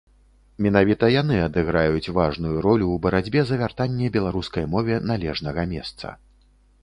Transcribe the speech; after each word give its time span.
Менавіта 0.65 1.09
яны 1.21 1.35
адыграюць 1.47 2.13
важную 2.19 2.55
ролю 2.67 2.85
ў 2.93 2.95
барацьбе 3.05 3.41
за 3.49 3.55
вяртанне 3.61 4.07
беларускай 4.17 4.65
мове 4.73 4.95
належнага 5.11 5.61
месца. 5.75 6.07